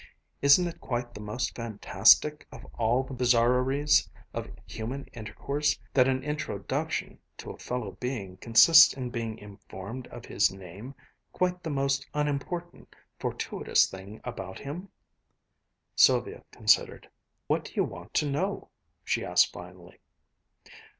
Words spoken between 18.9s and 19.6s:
she asked